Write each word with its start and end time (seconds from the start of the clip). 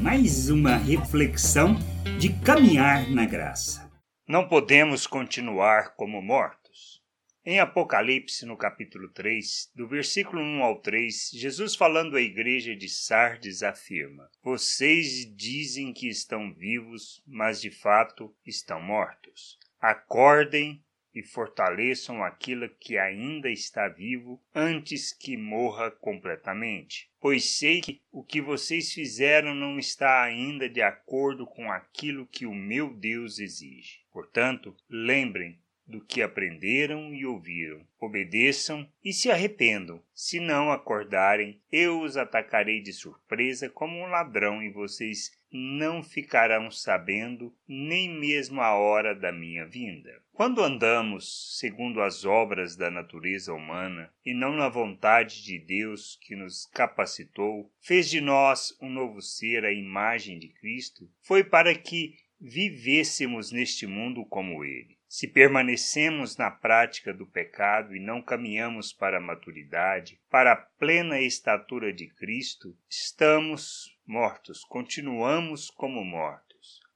mais 0.00 0.48
uma 0.48 0.76
reflexão 0.76 1.74
de 2.18 2.32
caminhar 2.40 3.10
na 3.10 3.26
graça. 3.26 3.90
Não 4.28 4.46
podemos 4.46 5.06
continuar 5.06 5.96
como 5.96 6.22
mortos. 6.22 7.02
Em 7.44 7.58
Apocalipse, 7.58 8.46
no 8.46 8.56
capítulo 8.56 9.08
3, 9.08 9.72
do 9.74 9.88
versículo 9.88 10.40
1 10.40 10.62
ao 10.62 10.80
3, 10.80 11.30
Jesus 11.32 11.74
falando 11.74 12.16
à 12.16 12.20
igreja 12.20 12.76
de 12.76 12.88
Sardes 12.88 13.64
afirma: 13.64 14.30
Vocês 14.42 15.26
dizem 15.34 15.92
que 15.92 16.08
estão 16.08 16.54
vivos, 16.54 17.20
mas 17.26 17.60
de 17.60 17.70
fato 17.70 18.32
estão 18.46 18.80
mortos. 18.80 19.58
Acordem 19.80 20.80
e 21.14 21.22
fortaleçam 21.22 22.22
aquilo 22.22 22.68
que 22.80 22.98
ainda 22.98 23.50
está 23.50 23.88
vivo 23.88 24.42
antes 24.54 25.12
que 25.12 25.36
morra 25.36 25.90
completamente. 25.90 27.10
Pois 27.20 27.56
sei 27.56 27.80
que 27.80 28.00
o 28.10 28.24
que 28.24 28.40
vocês 28.40 28.92
fizeram 28.92 29.54
não 29.54 29.78
está 29.78 30.22
ainda 30.22 30.68
de 30.68 30.82
acordo 30.82 31.46
com 31.46 31.70
aquilo 31.70 32.26
que 32.26 32.46
o 32.46 32.54
meu 32.54 32.92
Deus 32.92 33.38
exige. 33.38 34.00
Portanto, 34.12 34.76
lembrem 34.88 35.58
do 35.86 36.00
que 36.00 36.22
aprenderam 36.22 37.12
e 37.14 37.26
ouviram. 37.26 37.86
Obedeçam 38.00 38.88
e 39.04 39.12
se 39.12 39.30
arrependam. 39.30 40.02
Se 40.14 40.40
não 40.40 40.70
acordarem, 40.70 41.60
eu 41.70 42.00
os 42.00 42.16
atacarei 42.16 42.80
de 42.80 42.92
surpresa 42.92 43.68
como 43.68 43.96
um 43.98 44.06
ladrão 44.06 44.62
e 44.62 44.70
vocês 44.70 45.30
não 45.52 46.02
ficarão 46.02 46.70
sabendo 46.70 47.54
nem 47.68 48.08
mesmo 48.08 48.60
a 48.60 48.74
hora 48.74 49.14
da 49.14 49.30
minha 49.30 49.66
vinda. 49.66 50.22
Quando 50.32 50.62
andamos 50.62 51.58
segundo 51.58 52.00
as 52.00 52.24
obras 52.24 52.74
da 52.74 52.90
natureza 52.90 53.52
humana 53.52 54.10
e 54.24 54.32
não 54.32 54.56
na 54.56 54.68
vontade 54.68 55.44
de 55.44 55.58
Deus 55.58 56.18
que 56.22 56.34
nos 56.34 56.64
capacitou, 56.66 57.70
fez 57.80 58.08
de 58.08 58.20
nós 58.20 58.76
um 58.80 58.88
novo 58.88 59.20
ser 59.20 59.64
à 59.64 59.72
imagem 59.72 60.38
de 60.38 60.48
Cristo, 60.48 61.08
foi 61.20 61.44
para 61.44 61.74
que 61.74 62.16
vivêssemos 62.40 63.52
neste 63.52 63.86
mundo 63.86 64.24
como 64.24 64.64
ele. 64.64 64.96
Se 65.14 65.28
permanecemos 65.28 66.38
na 66.38 66.50
prática 66.50 67.12
do 67.12 67.26
pecado 67.26 67.94
e 67.94 68.00
não 68.00 68.22
caminhamos 68.22 68.94
para 68.94 69.18
a 69.18 69.20
maturidade, 69.20 70.18
para 70.30 70.52
a 70.54 70.56
plena 70.56 71.20
estatura 71.20 71.92
de 71.92 72.08
Cristo, 72.08 72.74
estamos 72.88 73.94
mortos, 74.06 74.64
continuamos 74.64 75.68
como 75.68 76.02
mortos. 76.02 76.51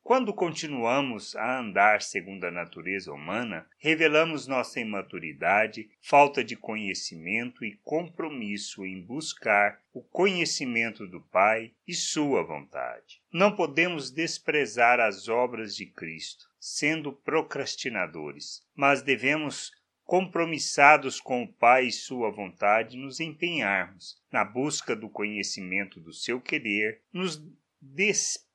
Quando 0.07 0.33
continuamos 0.33 1.35
a 1.35 1.59
andar 1.59 2.01
segundo 2.01 2.45
a 2.45 2.51
natureza 2.53 3.13
humana, 3.13 3.67
revelamos 3.77 4.47
nossa 4.47 4.79
imaturidade, 4.79 5.91
falta 6.01 6.45
de 6.45 6.55
conhecimento 6.55 7.65
e 7.65 7.77
compromisso 7.83 8.87
em 8.87 9.03
buscar 9.03 9.81
o 9.93 10.01
conhecimento 10.01 11.09
do 11.09 11.21
Pai 11.21 11.73
e 11.89 11.93
Sua 11.93 12.45
vontade. 12.45 13.21
Não 13.33 13.57
podemos 13.57 14.09
desprezar 14.09 15.01
as 15.01 15.27
obras 15.27 15.75
de 15.75 15.87
Cristo 15.87 16.47
sendo 16.61 17.13
procrastinadores, 17.13 18.65
mas 18.77 19.03
devemos, 19.03 19.73
compromissados 20.05 21.21
com 21.21 21.43
o 21.43 21.53
Pai 21.53 21.87
e 21.87 21.93
Sua 21.93 22.31
vontade, 22.31 22.97
nos 22.97 23.19
empenharmos 23.19 24.23
na 24.31 24.45
busca 24.45 24.95
do 24.95 25.11
conhecimento 25.11 25.99
do 25.99 26.13
seu 26.13 26.41
querer, 26.41 27.03
nos 27.13 27.43